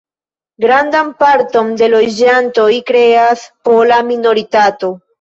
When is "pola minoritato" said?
3.71-4.97